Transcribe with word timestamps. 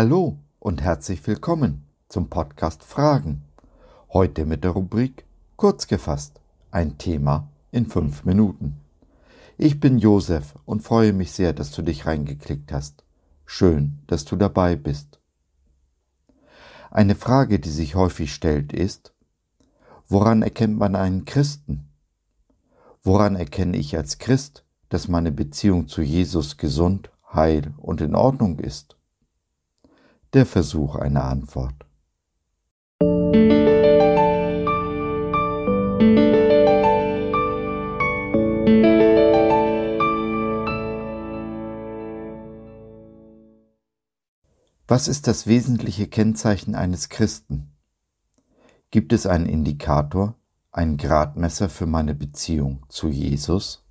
Hallo 0.00 0.38
und 0.60 0.80
herzlich 0.80 1.26
willkommen 1.26 1.82
zum 2.08 2.30
Podcast 2.30 2.84
Fragen. 2.84 3.42
Heute 4.12 4.46
mit 4.46 4.62
der 4.62 4.70
Rubrik 4.70 5.24
Kurz 5.56 5.88
gefasst, 5.88 6.40
ein 6.70 6.98
Thema 6.98 7.48
in 7.72 7.86
fünf 7.86 8.24
Minuten. 8.24 8.76
Ich 9.56 9.80
bin 9.80 9.98
Josef 9.98 10.54
und 10.66 10.84
freue 10.84 11.12
mich 11.12 11.32
sehr, 11.32 11.52
dass 11.52 11.72
du 11.72 11.82
dich 11.82 12.06
reingeklickt 12.06 12.70
hast. 12.70 13.02
Schön, 13.44 13.98
dass 14.06 14.24
du 14.24 14.36
dabei 14.36 14.76
bist. 14.76 15.18
Eine 16.92 17.16
Frage, 17.16 17.58
die 17.58 17.70
sich 17.70 17.96
häufig 17.96 18.32
stellt, 18.32 18.72
ist, 18.72 19.12
woran 20.06 20.42
erkennt 20.42 20.78
man 20.78 20.94
einen 20.94 21.24
Christen? 21.24 21.88
Woran 23.02 23.34
erkenne 23.34 23.76
ich 23.76 23.96
als 23.96 24.18
Christ, 24.18 24.62
dass 24.90 25.08
meine 25.08 25.32
Beziehung 25.32 25.88
zu 25.88 26.02
Jesus 26.02 26.56
gesund, 26.56 27.10
heil 27.34 27.74
und 27.78 28.00
in 28.00 28.14
Ordnung 28.14 28.60
ist? 28.60 28.94
Der 30.34 30.46
Versuch 30.46 30.94
einer 30.96 31.24
Antwort. 31.24 31.74
Was 44.90 45.06
ist 45.06 45.26
das 45.26 45.46
wesentliche 45.46 46.06
Kennzeichen 46.06 46.74
eines 46.74 47.08
Christen? 47.08 47.72
Gibt 48.90 49.12
es 49.12 49.26
einen 49.26 49.46
Indikator, 49.46 50.34
ein 50.70 50.96
Gradmesser 50.96 51.68
für 51.68 51.84
meine 51.84 52.14
Beziehung 52.14 52.86
zu 52.88 53.08
Jesus? 53.08 53.84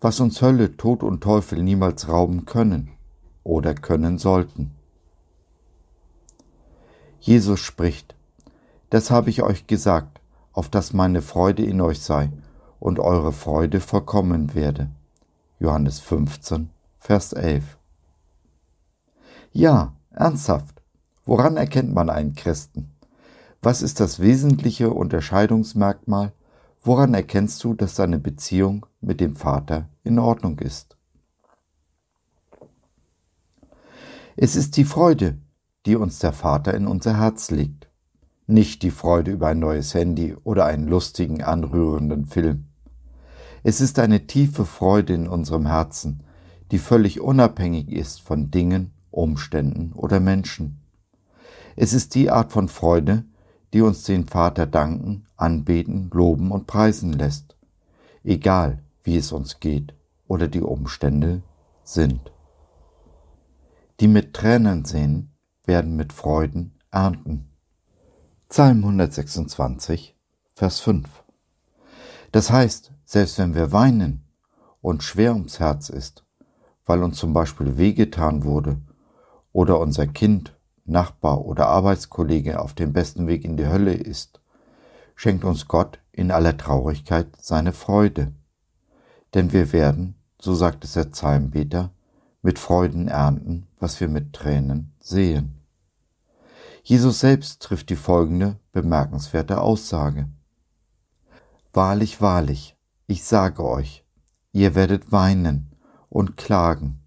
Was 0.00 0.20
uns 0.20 0.40
Hölle, 0.40 0.76
Tod 0.76 1.02
und 1.02 1.22
Teufel 1.22 1.62
niemals 1.62 2.08
rauben 2.08 2.46
können, 2.46 2.90
oder 3.44 3.74
können 3.74 4.18
sollten. 4.18 4.72
Jesus 7.20 7.60
spricht, 7.60 8.14
das 8.90 9.10
habe 9.10 9.30
ich 9.30 9.42
euch 9.42 9.66
gesagt, 9.66 10.20
auf 10.52 10.68
dass 10.68 10.92
meine 10.92 11.22
Freude 11.22 11.64
in 11.64 11.80
euch 11.80 12.00
sei 12.00 12.30
und 12.80 12.98
eure 12.98 13.32
Freude 13.32 13.80
vollkommen 13.80 14.54
werde. 14.54 14.90
Johannes 15.58 16.00
15, 16.00 16.70
Vers 16.98 17.32
11. 17.32 17.78
Ja, 19.52 19.94
ernsthaft, 20.10 20.82
woran 21.24 21.56
erkennt 21.56 21.92
man 21.92 22.10
einen 22.10 22.34
Christen? 22.34 22.92
Was 23.62 23.82
ist 23.82 23.98
das 24.00 24.20
wesentliche 24.20 24.90
Unterscheidungsmerkmal? 24.90 26.32
Woran 26.82 27.14
erkennst 27.14 27.64
du, 27.64 27.74
dass 27.74 27.94
deine 27.94 28.18
Beziehung 28.18 28.86
mit 29.00 29.20
dem 29.20 29.34
Vater 29.34 29.88
in 30.04 30.18
Ordnung 30.18 30.58
ist? 30.60 30.97
Es 34.40 34.54
ist 34.54 34.76
die 34.76 34.84
Freude, 34.84 35.36
die 35.84 35.96
uns 35.96 36.20
der 36.20 36.32
Vater 36.32 36.72
in 36.74 36.86
unser 36.86 37.18
Herz 37.18 37.50
legt, 37.50 37.88
nicht 38.46 38.84
die 38.84 38.92
Freude 38.92 39.32
über 39.32 39.48
ein 39.48 39.58
neues 39.58 39.94
Handy 39.94 40.36
oder 40.44 40.64
einen 40.64 40.86
lustigen, 40.86 41.42
anrührenden 41.42 42.24
Film. 42.24 42.66
Es 43.64 43.80
ist 43.80 43.98
eine 43.98 44.28
tiefe 44.28 44.64
Freude 44.64 45.12
in 45.14 45.26
unserem 45.26 45.66
Herzen, 45.66 46.22
die 46.70 46.78
völlig 46.78 47.20
unabhängig 47.20 47.90
ist 47.90 48.20
von 48.20 48.52
Dingen, 48.52 48.92
Umständen 49.10 49.92
oder 49.92 50.20
Menschen. 50.20 50.82
Es 51.74 51.92
ist 51.92 52.14
die 52.14 52.30
Art 52.30 52.52
von 52.52 52.68
Freude, 52.68 53.24
die 53.72 53.82
uns 53.82 54.04
den 54.04 54.28
Vater 54.28 54.66
danken, 54.66 55.26
anbeten, 55.36 56.10
loben 56.12 56.52
und 56.52 56.68
preisen 56.68 57.12
lässt, 57.12 57.56
egal 58.22 58.84
wie 59.02 59.16
es 59.16 59.32
uns 59.32 59.58
geht 59.58 59.94
oder 60.28 60.46
die 60.46 60.62
Umstände 60.62 61.42
sind. 61.82 62.30
Die 64.00 64.06
mit 64.06 64.32
Tränen 64.32 64.84
sehen, 64.84 65.34
werden 65.64 65.96
mit 65.96 66.12
Freuden 66.12 66.78
ernten. 66.92 67.50
Psalm 68.48 68.84
126, 68.84 70.16
Vers 70.54 70.78
5. 70.78 71.24
Das 72.30 72.52
heißt, 72.52 72.92
selbst 73.04 73.38
wenn 73.38 73.56
wir 73.56 73.72
weinen 73.72 74.22
und 74.80 75.02
schwer 75.02 75.32
ums 75.32 75.58
Herz 75.58 75.88
ist, 75.88 76.24
weil 76.86 77.02
uns 77.02 77.18
zum 77.18 77.32
Beispiel 77.32 77.76
wehgetan 77.76 78.44
wurde 78.44 78.80
oder 79.52 79.80
unser 79.80 80.06
Kind, 80.06 80.56
Nachbar 80.84 81.44
oder 81.44 81.66
Arbeitskollege 81.66 82.60
auf 82.60 82.74
dem 82.74 82.92
besten 82.92 83.26
Weg 83.26 83.44
in 83.44 83.56
die 83.56 83.66
Hölle 83.66 83.94
ist, 83.94 84.40
schenkt 85.16 85.44
uns 85.44 85.66
Gott 85.66 85.98
in 86.12 86.30
aller 86.30 86.56
Traurigkeit 86.56 87.26
seine 87.40 87.72
Freude. 87.72 88.32
Denn 89.34 89.52
wir 89.52 89.72
werden, 89.72 90.14
so 90.40 90.54
sagt 90.54 90.84
es 90.84 90.92
der 90.92 91.06
Psalmbeter, 91.06 91.90
mit 92.42 92.58
Freuden 92.58 93.08
ernten, 93.08 93.66
was 93.78 94.00
wir 94.00 94.08
mit 94.08 94.32
Tränen 94.32 94.94
sehen. 95.00 95.58
Jesus 96.82 97.20
selbst 97.20 97.60
trifft 97.62 97.90
die 97.90 97.96
folgende 97.96 98.58
bemerkenswerte 98.72 99.60
Aussage. 99.60 100.28
Wahrlich, 101.72 102.20
wahrlich, 102.20 102.76
ich 103.06 103.24
sage 103.24 103.64
euch, 103.64 104.04
ihr 104.52 104.74
werdet 104.74 105.12
weinen 105.12 105.74
und 106.08 106.36
klagen, 106.36 107.02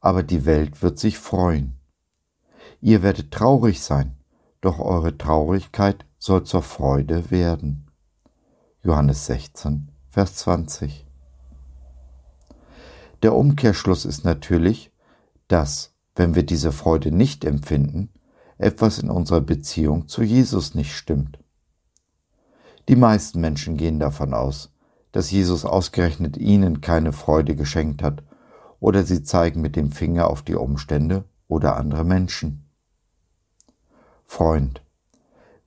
aber 0.00 0.22
die 0.22 0.44
Welt 0.44 0.82
wird 0.82 0.98
sich 0.98 1.18
freuen. 1.18 1.78
Ihr 2.80 3.02
werdet 3.02 3.30
traurig 3.30 3.82
sein, 3.82 4.16
doch 4.60 4.78
eure 4.78 5.16
Traurigkeit 5.16 6.04
soll 6.18 6.44
zur 6.44 6.62
Freude 6.62 7.30
werden. 7.30 7.90
Johannes 8.82 9.26
16, 9.26 9.90
Vers 10.08 10.36
20. 10.36 11.06
Der 13.22 13.34
Umkehrschluss 13.34 14.04
ist 14.04 14.24
natürlich, 14.24 14.90
dass, 15.48 15.94
wenn 16.16 16.34
wir 16.34 16.42
diese 16.42 16.72
Freude 16.72 17.12
nicht 17.12 17.44
empfinden, 17.44 18.10
etwas 18.58 18.98
in 18.98 19.10
unserer 19.10 19.40
Beziehung 19.40 20.08
zu 20.08 20.22
Jesus 20.22 20.74
nicht 20.74 20.94
stimmt. 20.94 21.38
Die 22.88 22.96
meisten 22.96 23.40
Menschen 23.40 23.76
gehen 23.76 23.98
davon 24.00 24.34
aus, 24.34 24.72
dass 25.12 25.30
Jesus 25.30 25.64
ausgerechnet 25.64 26.36
ihnen 26.36 26.80
keine 26.80 27.12
Freude 27.12 27.54
geschenkt 27.54 28.02
hat, 28.02 28.22
oder 28.80 29.04
sie 29.04 29.22
zeigen 29.22 29.60
mit 29.60 29.76
dem 29.76 29.92
Finger 29.92 30.28
auf 30.28 30.42
die 30.42 30.56
Umstände 30.56 31.24
oder 31.46 31.76
andere 31.76 32.04
Menschen. 32.04 32.66
Freund, 34.24 34.82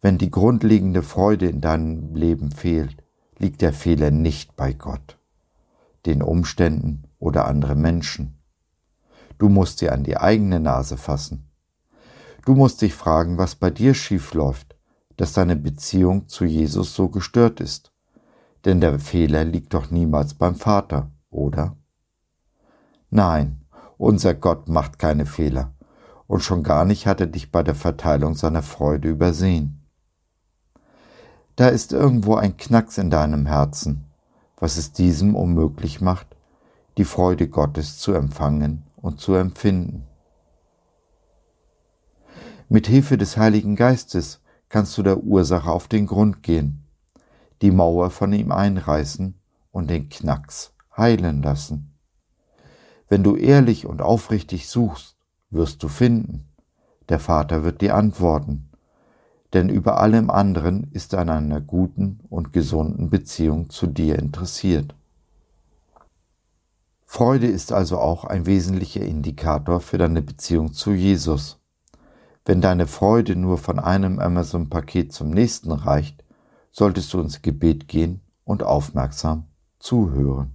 wenn 0.02 0.18
die 0.18 0.32
grundlegende 0.32 1.02
Freude 1.02 1.48
in 1.48 1.62
deinem 1.62 2.16
Leben 2.16 2.52
fehlt, 2.52 2.98
liegt 3.38 3.62
der 3.62 3.72
Fehler 3.72 4.12
nicht 4.12 4.56
bei 4.56 4.74
Gott, 4.74 5.18
den 6.06 6.22
Umständen 6.22 7.04
oder 7.20 7.48
andere 7.48 7.76
Menschen. 7.76 8.40
Du 9.38 9.50
musst 9.50 9.82
dir 9.82 9.94
an 9.94 10.04
die 10.04 10.18
eigene 10.18 10.60
Nase 10.60 10.98
fassen. 10.98 11.50
Du 12.46 12.54
musst 12.56 12.82
dich 12.82 12.94
fragen, 12.94 13.38
was 13.38 13.56
bei 13.56 13.70
dir 13.70 13.94
schief 13.94 14.34
läuft, 14.34 14.76
dass 15.18 15.34
deine 15.34 15.56
Beziehung 15.56 16.28
zu 16.28 16.46
Jesus 16.46 16.96
so 16.96 17.10
gestört 17.10 17.60
ist. 17.60 17.92
Denn 18.66 18.82
der 18.82 19.00
Fehler 19.00 19.44
liegt 19.44 19.74
doch 19.74 19.92
niemals 19.92 20.34
beim 20.34 20.56
Vater, 20.56 21.12
oder? 21.30 21.78
Nein, 23.10 23.66
unser 23.98 24.34
Gott 24.34 24.68
macht 24.68 25.00
keine 25.00 25.26
Fehler, 25.26 25.74
und 26.28 26.42
schon 26.42 26.64
gar 26.64 26.86
nicht 26.86 27.08
hat 27.08 27.22
er 27.22 27.28
dich 27.28 27.52
bei 27.52 27.64
der 27.64 27.76
Verteilung 27.76 28.36
seiner 28.36 28.64
Freude 28.64 29.10
übersehen. 29.10 29.88
Da 31.56 31.70
ist 31.70 31.94
irgendwo 31.94 32.36
ein 32.36 32.58
Knacks 32.58 32.98
in 32.98 33.10
deinem 33.10 33.46
Herzen, 33.46 34.06
was 34.58 34.78
es 34.78 34.92
diesem 34.92 35.36
unmöglich 35.36 36.02
macht, 36.02 36.36
die 36.98 37.06
Freude 37.06 37.48
Gottes 37.48 37.98
zu 37.98 38.14
empfangen 38.14 38.84
und 38.96 39.20
zu 39.20 39.34
empfinden. 39.34 40.08
Mit 42.70 42.88
Hilfe 42.88 43.18
des 43.18 43.38
Heiligen 43.38 43.76
Geistes 43.76 44.42
kannst 44.70 44.98
du 44.98 45.04
der 45.04 45.24
Ursache 45.24 45.69
auf 45.69 45.88
den 45.88 46.07
Grund 46.07 46.42
gehen, 46.42 46.84
die 47.62 47.72
Mauer 47.72 48.10
von 48.10 48.34
ihm 48.34 48.52
einreißen 48.52 49.40
und 49.72 49.90
den 49.90 50.10
Knacks 50.10 50.74
heilen 50.98 51.44
lassen. 51.44 51.92
Wenn 53.08 53.24
du 53.24 53.36
ehrlich 53.36 53.86
und 53.86 54.01
aufrichtig 54.01 54.68
suchst, 54.68 55.16
wirst 55.50 55.84
du 55.84 55.88
finden. 55.88 56.50
Der 57.10 57.19
Vater 57.19 57.63
wird 57.63 57.81
dir 57.81 57.96
antworten, 57.96 58.69
denn 59.56 59.69
über 59.69 60.02
allem 60.02 60.30
anderen 60.30 60.92
ist 60.92 61.13
er 61.13 61.19
an 61.19 61.30
einer 61.30 61.62
guten 61.62 62.19
und 62.30 62.52
gesunden 62.52 63.10
Beziehung 63.10 63.69
zu 63.69 63.88
dir 63.88 64.19
interessiert. 64.19 64.94
Freude 67.06 67.48
ist 67.48 67.72
also 67.72 67.98
auch 67.98 68.25
ein 68.25 68.46
wesentlicher 68.46 69.06
Indikator 69.06 69.80
für 69.80 69.98
deine 69.98 70.22
Beziehung 70.22 70.74
zu 70.74 70.92
Jesus. 70.92 71.62
Wenn 72.44 72.60
deine 72.60 72.86
Freude 72.86 73.38
nur 73.38 73.57
von 73.57 73.80
einem 73.80 74.19
Amazon-Paket 74.19 75.13
zum 75.13 75.30
nächsten 75.30 75.72
reicht, 75.72 76.25
solltest 76.74 77.13
du 77.13 77.22
ins 77.22 77.42
Gebet 77.42 77.88
gehen 77.88 78.19
und 78.44 78.62
aufmerksam 78.62 79.46
zuhören. 79.80 80.54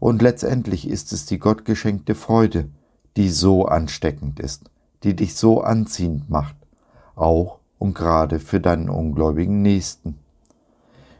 Und 0.00 0.22
letztendlich 0.22 0.88
ist 0.88 1.12
es 1.12 1.26
die 1.26 1.38
gottgeschenkte 1.38 2.14
Freude, 2.14 2.70
die 3.18 3.28
so 3.28 3.66
ansteckend 3.66 4.40
ist, 4.40 4.70
die 5.02 5.14
dich 5.14 5.34
so 5.34 5.60
anziehend 5.60 6.30
macht, 6.30 6.56
auch 7.14 7.58
und 7.78 7.94
gerade 7.94 8.38
für 8.38 8.60
deinen 8.60 8.88
ungläubigen 8.88 9.62
Nächsten. 9.62 10.18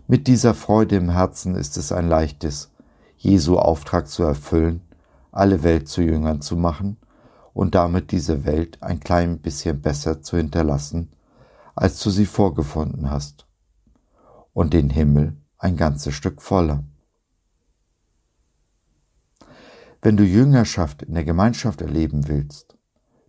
Mit 0.06 0.26
dieser 0.26 0.54
Freude 0.54 0.96
im 0.96 1.10
Herzen 1.10 1.54
ist 1.54 1.76
es 1.76 1.92
ein 1.92 2.08
leichtes, 2.08 2.70
Jesu 3.16 3.58
Auftrag 3.58 4.08
zu 4.08 4.22
erfüllen, 4.24 4.82
alle 5.30 5.62
Welt 5.62 5.88
zu 5.88 6.02
Jüngern 6.02 6.42
zu 6.42 6.56
machen 6.56 6.96
und 7.54 7.74
damit 7.74 8.10
diese 8.10 8.44
Welt 8.44 8.82
ein 8.82 9.00
klein 9.00 9.38
bisschen 9.38 9.80
besser 9.80 10.22
zu 10.22 10.36
hinterlassen, 10.36 11.10
als 11.74 12.02
du 12.02 12.10
sie 12.10 12.26
vorgefunden 12.26 13.10
hast, 13.10 13.46
und 14.52 14.74
den 14.74 14.90
Himmel 14.90 15.36
ein 15.58 15.76
ganzes 15.76 16.14
Stück 16.14 16.42
voller. 16.42 16.84
Wenn 20.02 20.16
du 20.16 20.24
Jüngerschaft 20.24 21.02
in 21.02 21.14
der 21.14 21.24
Gemeinschaft 21.24 21.80
erleben 21.80 22.26
willst, 22.26 22.76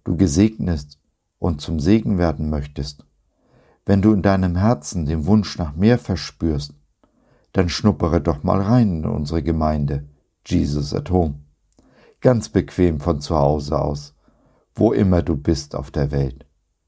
du 0.03 0.17
gesegnet 0.17 0.97
und 1.43 1.59
zum 1.59 1.77
Segen 1.81 2.17
werden 2.17 2.49
möchtest, 2.49 3.05
wenn 3.85 4.01
du 4.01 4.13
in 4.13 4.21
deinem 4.21 4.55
Herzen 4.55 5.05
den 5.05 5.25
Wunsch 5.25 5.57
nach 5.57 5.75
mehr 5.75 5.99
verspürst, 5.99 6.73
dann 7.51 7.67
schnuppere 7.67 8.21
doch 8.21 8.43
mal 8.43 8.61
rein 8.61 8.99
in 8.99 9.05
unsere 9.05 9.43
Gemeinde, 9.43 10.07
Jesus 10.47 10.93
at 10.93 11.11
Home. 11.11 11.41
Ganz 12.21 12.47
bequem 12.47 13.01
von 13.01 13.19
zu 13.19 13.35
Hause 13.35 13.77
aus, 13.77 14.15
wo 14.73 14.93
immer 14.93 15.21
du 15.21 15.35
bist 15.35 15.75
auf 15.75 15.91
der 15.91 16.11
Welt. 16.11 16.45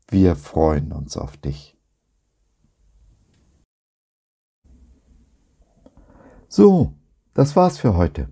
Wir 0.08 0.38
freuen 0.38 0.94
uns 0.94 1.18
auf 1.18 1.36
dich. 1.36 1.78
So, 6.48 6.94
das 7.34 7.58
war's 7.58 7.78
für 7.78 7.98
heute. 7.98 8.30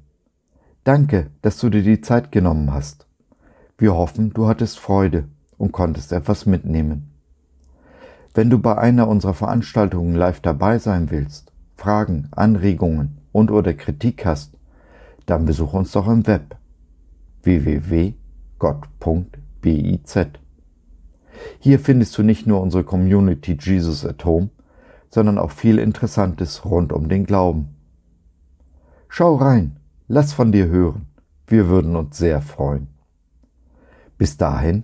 Danke, 0.86 1.31
dass 1.42 1.58
du 1.58 1.70
dir 1.70 1.84
die 1.84 2.00
Zeit 2.00 2.31
genommen 2.31 2.72
hast. 2.72 3.08
Wir 3.78 3.94
hoffen, 3.94 4.30
du 4.30 4.48
hattest 4.48 4.80
Freude 4.80 5.28
und 5.63 5.71
konntest 5.71 6.12
etwas 6.12 6.45
mitnehmen. 6.45 7.10
Wenn 8.33 8.50
du 8.50 8.60
bei 8.60 8.77
einer 8.77 9.07
unserer 9.07 9.33
Veranstaltungen 9.33 10.13
live 10.13 10.42
dabei 10.42 10.77
sein 10.77 11.10
willst, 11.10 11.54
Fragen, 11.77 12.27
Anregungen 12.31 13.19
und 13.31 13.50
oder 13.50 13.74
Kritik 13.74 14.25
hast, 14.25 14.57
dann 15.25 15.45
besuch 15.45 15.74
uns 15.74 15.94
doch 15.94 16.10
im 16.10 16.27
Web 16.27 16.57
www.gott.biz. 17.44 18.18
Hier 21.60 21.80
findest 21.80 22.18
du 22.18 22.24
nicht 22.24 22.45
nur 22.45 22.60
unsere 22.60 22.83
Community 22.83 23.57
Jesus 23.57 24.06
at 24.06 24.25
Home, 24.25 24.50
sondern 25.10 25.38
auch 25.38 25.51
viel 25.51 25.80
Interessantes 25.80 26.65
rund 26.65 26.92
um 26.92 27.07
den 27.07 27.25
Glauben. 27.25 27.69
Schau 29.07 29.36
rein, 29.36 29.77
lass 30.10 30.33
von 30.33 30.51
dir 30.51 30.68
hören, 30.68 31.06
wir 31.48 31.69
würden 31.69 31.95
uns 31.95 32.18
sehr 32.18 32.42
freuen. 32.42 32.89
Bis 34.18 34.36
dahin, 34.36 34.83